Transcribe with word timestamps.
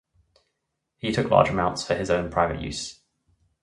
He 0.97 1.11
took 1.11 1.29
large 1.29 1.49
amounts 1.49 1.85
for 1.85 1.93
his 1.93 2.09
own 2.09 2.31
private 2.31 2.59
use. 2.59 3.01